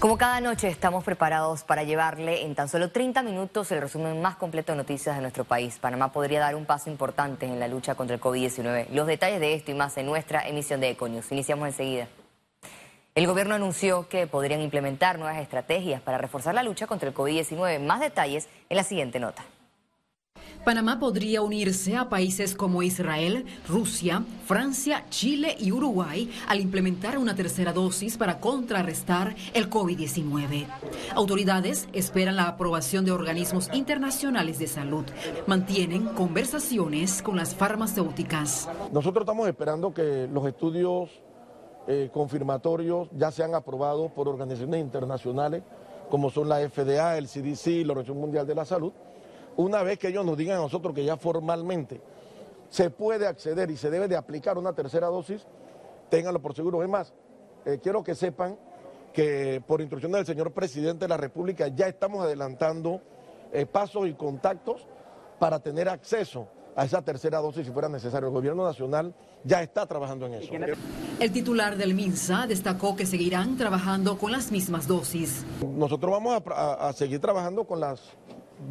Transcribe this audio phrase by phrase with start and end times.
[0.00, 4.34] Como cada noche estamos preparados para llevarle en tan solo 30 minutos el resumen más
[4.36, 5.78] completo de noticias de nuestro país.
[5.78, 8.88] Panamá podría dar un paso importante en la lucha contra el COVID-19.
[8.92, 11.30] Los detalles de esto y más en nuestra emisión de Econius.
[11.30, 12.08] Iniciamos enseguida.
[13.14, 17.78] El gobierno anunció que podrían implementar nuevas estrategias para reforzar la lucha contra el COVID-19.
[17.80, 19.44] Más detalles en la siguiente nota.
[20.64, 27.34] Panamá podría unirse a países como Israel, Rusia, Francia, Chile y Uruguay al implementar una
[27.34, 30.66] tercera dosis para contrarrestar el COVID-19.
[31.14, 35.04] Autoridades esperan la aprobación de organismos internacionales de salud.
[35.46, 38.68] Mantienen conversaciones con las farmacéuticas.
[38.92, 41.08] Nosotros estamos esperando que los estudios
[41.88, 45.62] eh, confirmatorios ya sean aprobados por organizaciones internacionales
[46.10, 48.92] como son la FDA, el CDC, la Organización Mundial de la Salud
[49.56, 52.00] una vez que ellos nos digan a nosotros que ya formalmente
[52.68, 55.46] se puede acceder y se debe de aplicar una tercera dosis,
[56.08, 56.82] ténganlo por seguro.
[56.82, 57.12] Es más,
[57.64, 58.56] eh, quiero que sepan
[59.12, 63.00] que por instrucción del señor presidente de la República ya estamos adelantando
[63.52, 64.86] eh, pasos y contactos
[65.40, 68.28] para tener acceso a esa tercera dosis si fuera necesario.
[68.28, 70.52] El gobierno nacional ya está trabajando en eso.
[71.18, 75.44] El titular del MINSA destacó que seguirán trabajando con las mismas dosis.
[75.66, 78.00] Nosotros vamos a seguir trabajando con las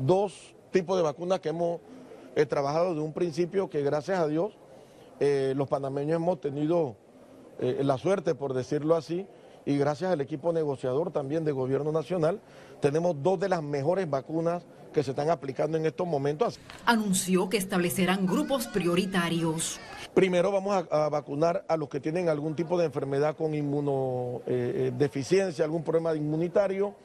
[0.06, 1.80] dos tipo de vacunas que hemos
[2.36, 4.54] eh, trabajado de un principio que gracias a Dios
[5.20, 6.96] eh, los panameños hemos tenido
[7.60, 9.26] eh, la suerte, por decirlo así,
[9.66, 12.40] y gracias al equipo negociador también del gobierno nacional,
[12.80, 16.58] tenemos dos de las mejores vacunas que se están aplicando en estos momentos.
[16.86, 19.78] Anunció que establecerán grupos prioritarios.
[20.14, 25.66] Primero vamos a, a vacunar a los que tienen algún tipo de enfermedad con inmunodeficiencia,
[25.66, 26.96] algún problema inmunitario,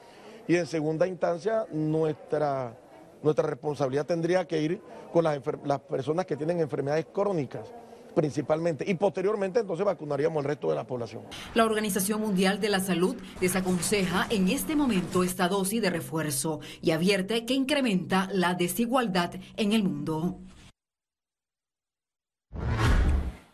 [0.46, 2.76] y en segunda instancia nuestra
[3.24, 4.80] nuestra responsabilidad tendría que ir
[5.12, 5.40] con las,
[5.88, 7.72] personas que tienen enfermedades crónicas
[8.14, 11.22] principalmente y posteriormente entonces vacunaríamos al resto de la población.
[11.54, 16.92] La Organización Mundial de la Salud desaconseja en este momento esta dosis de refuerzo y
[16.92, 20.38] advierte que incrementa la desigualdad en el mundo.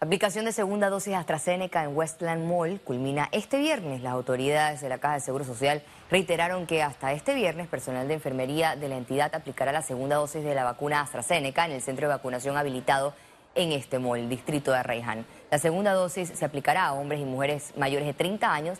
[0.03, 4.00] Aplicación de segunda dosis AstraZeneca en Westland Mall culmina este viernes.
[4.00, 8.15] Las autoridades de la Caja de Seguro Social reiteraron que hasta este viernes personal de
[8.15, 12.09] enfermería de la entidad aplicará la segunda dosis de la vacuna AstraZeneca en el centro
[12.09, 13.12] de vacunación habilitado
[13.55, 15.27] en este mall, distrito de Arraiján.
[15.50, 18.78] La segunda dosis se aplicará a hombres y mujeres mayores de 30 años,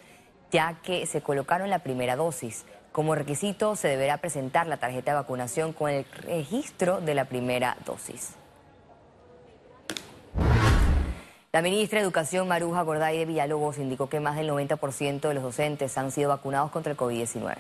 [0.51, 2.65] ya que se colocaron la primera dosis.
[2.93, 7.77] Como requisito se deberá presentar la tarjeta de vacunación con el registro de la primera
[7.85, 8.40] dosis.
[11.53, 15.43] La ministra de Educación, Maruja Gorday de Villalobos, indicó que más del 90% de los
[15.43, 17.57] docentes han sido vacunados contra el COVID-19.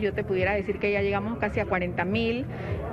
[0.00, 2.44] Yo te pudiera decir que ya llegamos casi a 40 mil,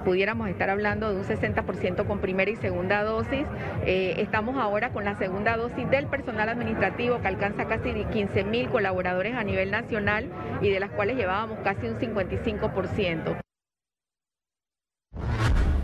[0.06, 3.44] pudiéramos estar hablando de un 60% con primera y segunda dosis.
[3.88, 8.70] Eh, estamos ahora con la segunda dosis del personal administrativo que alcanza casi 15 mil
[8.70, 10.32] colaboradores a nivel nacional
[10.62, 13.49] y de las cuales llevábamos casi un 55%.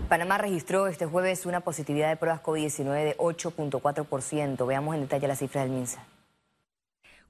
[0.08, 4.68] Panamá registró este jueves una positividad de pruebas COVID-19 de 8.4%.
[4.68, 6.06] Veamos en detalle las cifras del MINSA.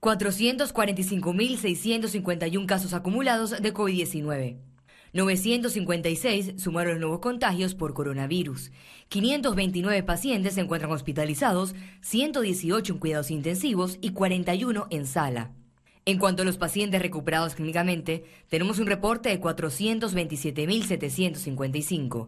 [0.02, 4.58] 445.651 casos acumulados de COVID-19.
[5.14, 8.74] 956 sumaron los nuevos contagios por coronavirus.
[9.08, 15.52] 529 pacientes se encuentran hospitalizados, 118 en cuidados intensivos y 41 en sala.
[16.04, 22.28] En cuanto a los pacientes recuperados clínicamente, tenemos un reporte de 427.755.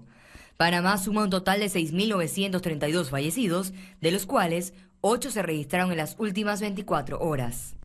[0.58, 6.16] Panamá suma un total de 6.932 fallecidos, de los cuales 8 se registraron en las
[6.18, 7.76] últimas 24 horas.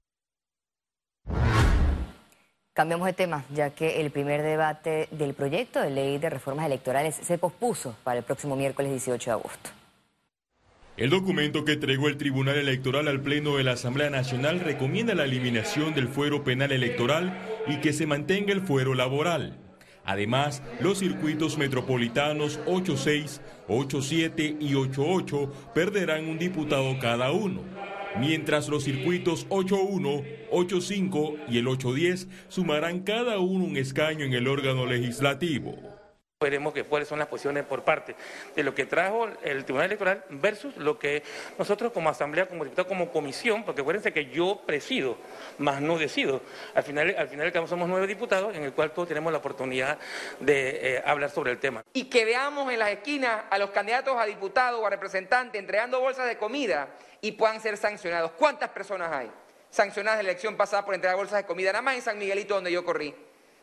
[2.72, 7.14] Cambiamos de tema, ya que el primer debate del proyecto de ley de reformas electorales
[7.14, 9.70] se pospuso para el próximo miércoles 18 de agosto.
[10.96, 15.24] El documento que entregó el Tribunal Electoral al Pleno de la Asamblea Nacional recomienda la
[15.24, 19.58] eliminación del fuero penal electoral y que se mantenga el fuero laboral.
[20.04, 27.62] Además, los circuitos metropolitanos 86, 87 y 88 perderán un diputado cada uno,
[28.18, 34.48] mientras los circuitos 81, 85 y el 810 sumarán cada uno un escaño en el
[34.48, 35.91] órgano legislativo.
[36.42, 38.14] Veremos que cuáles son las posiciones por parte
[38.54, 41.22] de lo que trajo el Tribunal Electoral versus lo que
[41.58, 45.16] nosotros como Asamblea, como diputados, como comisión, porque acuérdense que yo presido,
[45.58, 46.42] más no decido.
[46.74, 49.98] Al final, al final somos nueve diputados en el cual todos tenemos la oportunidad
[50.40, 51.82] de eh, hablar sobre el tema.
[51.92, 56.00] Y que veamos en las esquinas a los candidatos a diputados o a representantes entregando
[56.00, 56.88] bolsas de comida
[57.20, 58.32] y puedan ser sancionados.
[58.32, 59.30] ¿Cuántas personas hay
[59.70, 61.72] sancionadas en la elección pasada por entregar bolsas de comida?
[61.72, 63.14] Nada más en San Miguelito donde yo corrí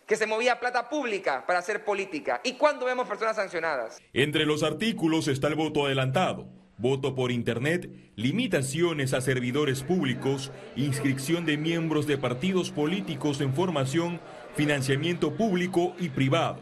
[0.10, 2.42] que se movía plata pública para hacer política.
[2.44, 4.02] ¿Y cuándo vemos personas sancionadas?
[4.12, 6.48] Entre los artículos está el voto adelantado,
[6.80, 14.20] voto por Internet, limitaciones a servidores públicos, inscripción de miembros de partidos políticos en formación,
[14.56, 16.60] financiamiento público y privado.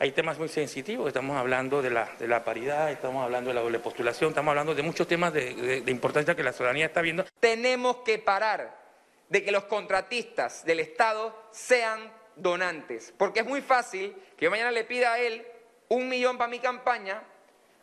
[0.00, 3.60] Hay temas muy sensitivos, estamos hablando de la, de la paridad, estamos hablando de la
[3.60, 7.24] doble postulación, estamos hablando de muchos temas de, de importancia que la ciudadanía está viendo.
[7.38, 8.82] Tenemos que parar
[9.28, 12.00] de que los contratistas del Estado sean
[12.36, 15.44] donantes, porque es muy fácil que yo mañana le pida a él
[15.88, 17.22] un millón para mi campaña,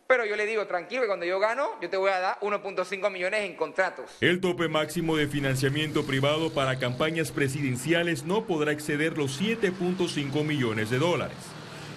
[0.07, 3.11] pero yo le digo, tranquilo, que cuando yo gano, yo te voy a dar 1.5
[3.11, 4.17] millones en contratos.
[4.21, 10.89] El tope máximo de financiamiento privado para campañas presidenciales no podrá exceder los 7.5 millones
[10.89, 11.37] de dólares.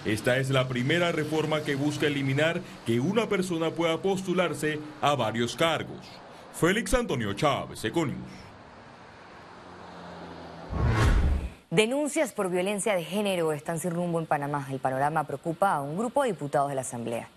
[0.05, 5.55] Esta es la primera reforma que busca eliminar que una persona pueda postularse a varios
[5.55, 6.05] cargos.
[6.53, 8.42] Félix Antonio Chávez, Econius.
[11.73, 14.67] Denuncias por violencia de género están sin rumbo en Panamá.
[14.69, 17.31] El panorama preocupa a un grupo de diputados de la Asamblea.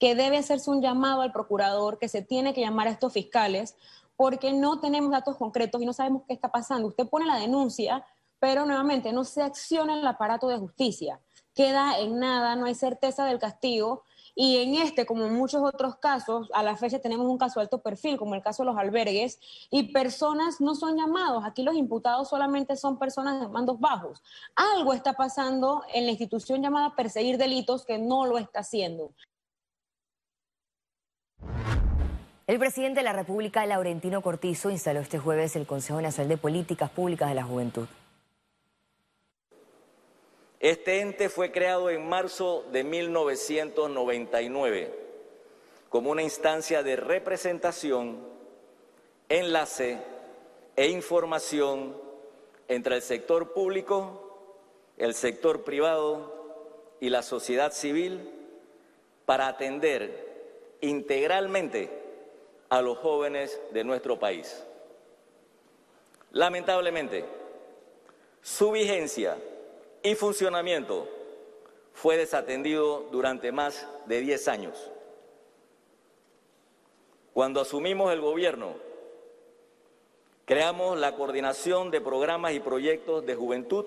[0.00, 3.76] Que debe hacerse un llamado al procurador, que se tiene que llamar a estos fiscales,
[4.16, 6.88] porque no tenemos datos concretos y no sabemos qué está pasando.
[6.88, 8.04] Usted pone la denuncia,
[8.40, 11.20] pero nuevamente no se acciona el aparato de justicia.
[11.54, 14.02] Queda en nada, no hay certeza del castigo
[14.34, 17.64] y en este, como en muchos otros casos, a la fecha tenemos un caso de
[17.64, 19.38] alto perfil, como el caso de los albergues,
[19.70, 21.44] y personas no son llamados.
[21.44, 24.22] Aquí los imputados solamente son personas de mandos bajos.
[24.54, 29.12] Algo está pasando en la institución llamada perseguir delitos que no lo está haciendo.
[32.46, 36.90] El presidente de la República, Laurentino Cortizo, instaló este jueves el Consejo Nacional de Políticas
[36.90, 37.86] Públicas de la Juventud.
[40.62, 44.94] Este ente fue creado en marzo de 1999
[45.88, 48.24] como una instancia de representación,
[49.28, 49.98] enlace
[50.76, 52.00] e información
[52.68, 54.38] entre el sector público,
[54.98, 58.30] el sector privado y la sociedad civil
[59.26, 61.90] para atender integralmente
[62.68, 64.62] a los jóvenes de nuestro país.
[66.30, 67.24] Lamentablemente,
[68.42, 69.36] su vigencia
[70.02, 71.08] y funcionamiento
[71.94, 74.90] fue desatendido durante más de 10 años.
[77.32, 78.74] Cuando asumimos el gobierno,
[80.44, 83.86] creamos la coordinación de programas y proyectos de juventud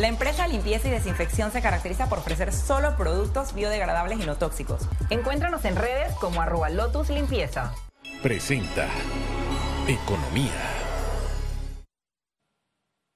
[0.00, 4.88] La empresa Limpieza y Desinfección se caracteriza por ofrecer solo productos biodegradables y no tóxicos.
[5.10, 7.74] Encuéntranos en redes como arroba Lotus Limpieza.
[8.22, 8.88] Presenta
[9.86, 10.54] Economía.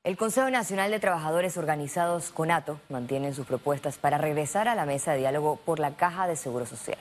[0.02, 5.12] El Consejo Nacional de Trabajadores Organizados, CONATO, mantiene sus propuestas para regresar a la mesa
[5.12, 6.98] de diálogo por la Caja de Seguro Social.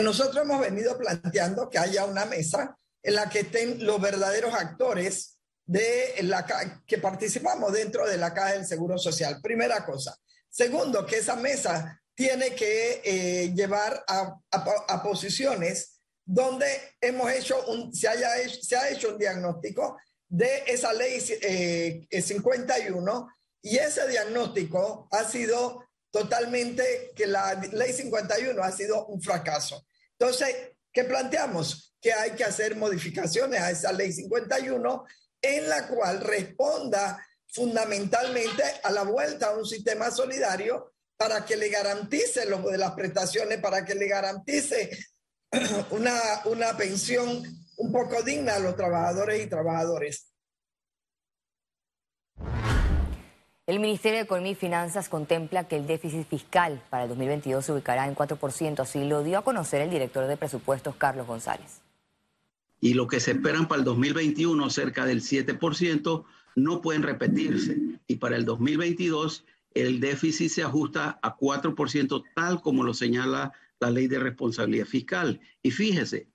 [0.00, 5.39] Nosotros hemos venido planteando que haya una mesa en la que estén los verdaderos actores
[5.66, 6.46] de la,
[6.86, 9.40] que participamos dentro de la Caja del Seguro Social.
[9.42, 10.16] Primera cosa.
[10.48, 16.66] Segundo, que esa mesa tiene que eh, llevar a, a, posiciones donde
[17.00, 18.30] hemos hecho un, se, haya
[18.60, 19.98] se ha hecho un diagnóstico
[20.28, 22.06] de esa ley 51 eh,
[23.62, 29.86] y ese diagnóstico ha sido totalmente que la ley 51 ha sido un fracaso.
[30.18, 30.54] Entonces,
[30.92, 31.94] ¿qué planteamos?
[32.00, 35.04] Que hay que hacer modificaciones a esa ley 51
[35.42, 41.68] en la cual responda fundamentalmente a la vuelta a un sistema solidario para que le
[41.68, 44.90] garantice lo de las prestaciones, para que le garantice
[45.90, 47.42] una, una pensión
[47.76, 50.26] un poco digna a los trabajadores y trabajadoras.
[53.66, 57.72] El Ministerio de Economía y Finanzas contempla que el déficit fiscal para el 2022 se
[57.72, 61.80] ubicará en 4%, así lo dio a conocer el director de presupuestos Carlos González
[62.80, 66.24] y lo que se esperan para el 2021, cerca del 7%,
[66.56, 67.78] no pueden repetirse.
[68.06, 69.44] Y para el 2022,
[69.74, 75.40] el déficit se ajusta a 4%, tal como lo señala la ley de responsabilidad fiscal.
[75.62, 76.28] Y fíjese,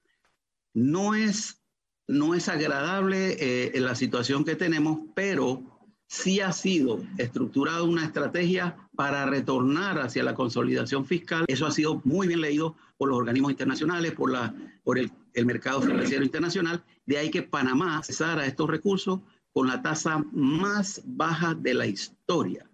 [0.73, 1.61] no es,
[2.07, 5.63] no es agradable eh, la situación que tenemos, pero
[6.07, 11.45] sí ha sido estructurada una estrategia para retornar hacia la consolidación fiscal.
[11.47, 15.45] Eso ha sido muy bien leído por los organismos internacionales, por, la, por el, el
[15.45, 16.83] mercado financiero internacional.
[17.05, 19.19] De ahí que Panamá cesara estos recursos
[19.53, 22.69] con la tasa más baja de la historia.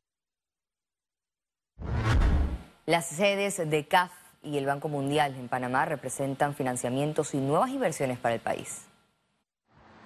[2.85, 4.11] Las sedes de CAF
[4.43, 8.87] y el Banco Mundial en Panamá representan financiamientos y nuevas inversiones para el país.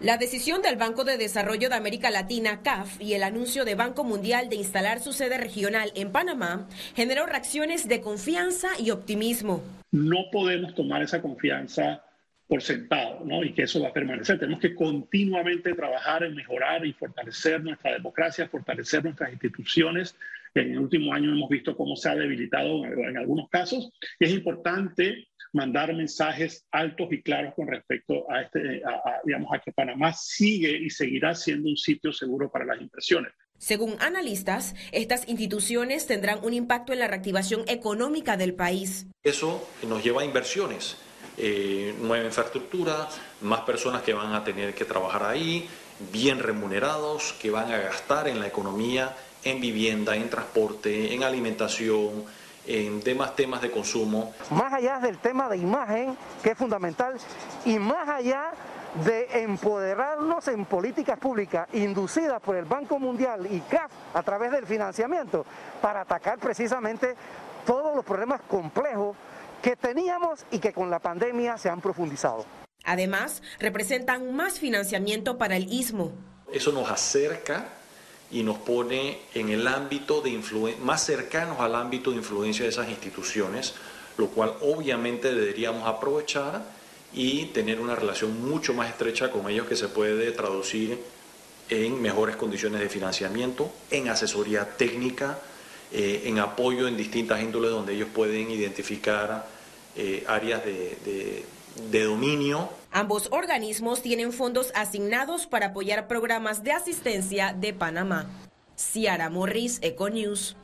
[0.01, 4.03] La decisión del Banco de Desarrollo de América Latina, CAF, y el anuncio de Banco
[4.03, 9.63] Mundial de instalar su sede regional en Panamá generó reacciones de confianza y optimismo.
[9.91, 12.03] No podemos tomar esa confianza
[12.47, 13.43] por sentado, ¿no?
[13.43, 14.39] Y que eso va a permanecer.
[14.39, 20.15] Tenemos que continuamente trabajar en mejorar y fortalecer nuestra democracia, fortalecer nuestras instituciones.
[20.53, 23.91] En el último año hemos visto cómo se ha debilitado en algunos casos.
[24.19, 28.81] Y es importante mandar mensajes altos y claros con respecto a, este,
[29.23, 33.31] digamos, a que Panamá sigue y seguirá siendo un sitio seguro para las inversiones.
[33.57, 39.07] Según analistas, estas instituciones tendrán un impacto en la reactivación económica del país.
[39.23, 40.97] Eso nos lleva a inversiones,
[41.37, 43.07] eh, nueva infraestructura,
[43.41, 45.69] más personas que van a tener que trabajar ahí,
[46.11, 52.25] bien remunerados, que van a gastar en la economía, en vivienda, en transporte, en alimentación,
[52.67, 54.33] en demás temas de consumo.
[54.49, 57.15] Más allá del tema de imagen, que es fundamental,
[57.63, 58.51] y más allá
[59.03, 64.65] de empoderarnos en políticas públicas inducidas por el Banco Mundial y CAF a través del
[64.65, 65.45] financiamiento
[65.81, 67.15] para atacar precisamente
[67.65, 69.17] todos los problemas complejos
[69.65, 72.45] que teníamos y que con la pandemia se han profundizado.
[72.83, 76.11] Además, representan más financiamiento para el istmo.
[76.53, 77.69] Eso nos acerca
[78.29, 80.39] y nos pone en el ámbito de
[80.83, 83.73] más cercanos al ámbito de influencia de esas instituciones,
[84.19, 86.61] lo cual obviamente deberíamos aprovechar
[87.11, 91.03] y tener una relación mucho más estrecha con ellos que se puede traducir
[91.69, 95.39] en mejores condiciones de financiamiento, en asesoría técnica,
[95.91, 99.47] eh, en apoyo en distintas índoles donde ellos pueden identificar
[99.95, 101.45] eh, áreas de,
[101.91, 102.69] de dominio.
[102.91, 108.27] Ambos organismos tienen fondos asignados para apoyar programas de asistencia de Panamá.
[108.77, 110.55] Ciara Morris, Econews.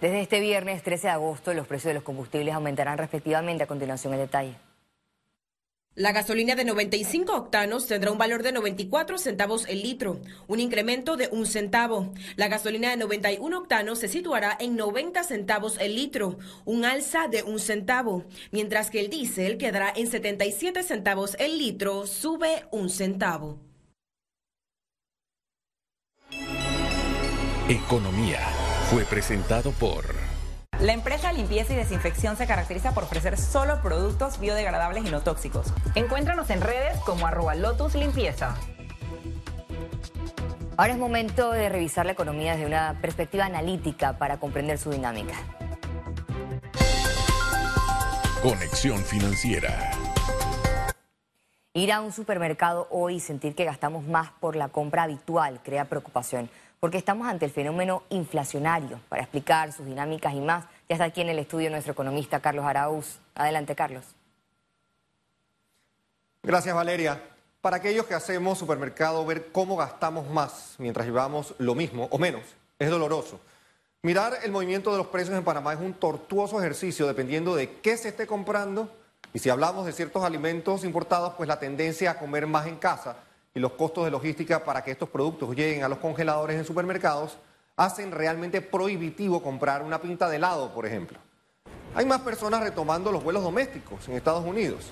[0.00, 3.64] Desde este viernes 13 de agosto los precios de los combustibles aumentarán respectivamente.
[3.64, 4.65] A continuación el detalle.
[5.96, 11.16] La gasolina de 95 octanos tendrá un valor de 94 centavos el litro, un incremento
[11.16, 12.12] de un centavo.
[12.36, 16.36] La gasolina de 91 octanos se situará en 90 centavos el litro,
[16.66, 22.06] un alza de un centavo, mientras que el diésel quedará en 77 centavos el litro,
[22.06, 23.58] sube un centavo.
[27.70, 28.40] Economía
[28.90, 30.25] fue presentado por...
[30.80, 35.72] La empresa Limpieza y Desinfección se caracteriza por ofrecer solo productos biodegradables y no tóxicos.
[35.94, 38.54] Encuéntranos en redes como arroba Lotus Limpieza.
[40.76, 45.34] Ahora es momento de revisar la economía desde una perspectiva analítica para comprender su dinámica.
[48.42, 49.92] Conexión financiera.
[51.72, 55.86] Ir a un supermercado hoy y sentir que gastamos más por la compra habitual crea
[55.86, 56.50] preocupación
[56.86, 59.00] porque estamos ante el fenómeno inflacionario.
[59.08, 62.64] Para explicar sus dinámicas y más, ya está aquí en el estudio nuestro economista Carlos
[62.64, 63.18] Araúz.
[63.34, 64.04] Adelante, Carlos.
[66.44, 67.20] Gracias, Valeria.
[67.60, 72.42] Para aquellos que hacemos supermercado, ver cómo gastamos más mientras llevamos lo mismo o menos
[72.78, 73.40] es doloroso.
[74.02, 77.96] Mirar el movimiento de los precios en Panamá es un tortuoso ejercicio dependiendo de qué
[77.96, 78.88] se esté comprando.
[79.32, 83.16] Y si hablamos de ciertos alimentos importados, pues la tendencia a comer más en casa
[83.56, 87.38] y los costos de logística para que estos productos lleguen a los congeladores en supermercados
[87.74, 91.18] hacen realmente prohibitivo comprar una pinta de helado, por ejemplo.
[91.94, 94.90] Hay más personas retomando los vuelos domésticos en Estados Unidos.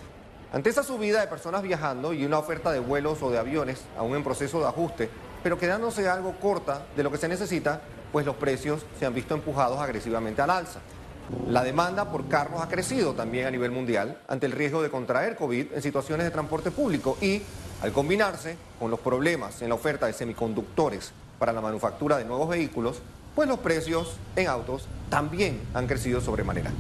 [0.51, 4.17] Ante esa subida de personas viajando y una oferta de vuelos o de aviones aún
[4.17, 5.11] en proceso de ajuste,
[5.43, 9.35] pero quedándose algo corta de lo que se necesita, pues los precios se han visto
[9.35, 10.81] empujados agresivamente al alza.
[11.49, 15.37] La demanda por carros ha crecido también a nivel mundial ante el riesgo de contraer
[15.37, 17.43] COVID en situaciones de transporte público y
[17.85, 22.49] al combinarse con los problemas en la oferta de semiconductores para la manufactura de nuevos
[22.49, 23.03] vehículos,
[23.35, 26.73] pues los precios en autos también han crecido sobremanera.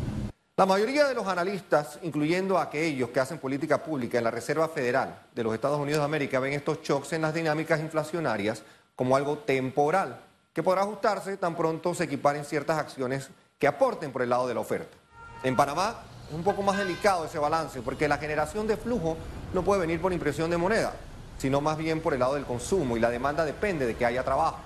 [0.56, 5.26] La mayoría de los analistas, incluyendo aquellos que hacen política pública en la Reserva Federal
[5.34, 8.62] de los Estados Unidos de América, ven estos shocks en las dinámicas inflacionarias
[8.96, 10.20] como algo temporal,
[10.54, 14.54] que podrá ajustarse tan pronto se equiparen ciertas acciones que aporten por el lado de
[14.54, 14.96] la oferta.
[15.42, 16.00] En Panamá,
[16.32, 19.16] un poco más delicado ese balance, porque la generación de flujo
[19.52, 20.92] no puede venir por impresión de moneda,
[21.38, 24.24] sino más bien por el lado del consumo y la demanda depende de que haya
[24.24, 24.58] trabajo.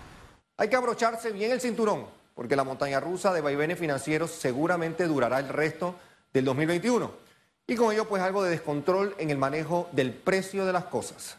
[0.56, 5.38] Hay que abrocharse bien el cinturón, porque la montaña rusa de vaivenes financieros seguramente durará
[5.38, 5.94] el resto
[6.32, 7.10] del 2021.
[7.66, 11.36] Y con ello pues algo de descontrol en el manejo del precio de las cosas.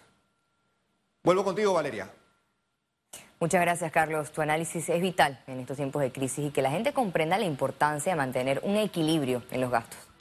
[1.23, 2.09] Vuelvo contigo, Valeria.
[3.39, 4.31] Muchas gracias, Carlos.
[4.31, 7.45] Tu análisis es vital en estos tiempos de crisis y que la gente comprenda la
[7.45, 10.08] importancia de mantener un equilibrio en los gastos.